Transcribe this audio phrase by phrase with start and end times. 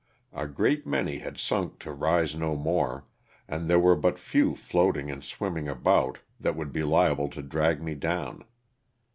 [0.33, 3.05] A great many had sunk to rise no more,
[3.47, 7.83] and there were but few floating and swimming about that would be liable to drag
[7.83, 8.43] me down.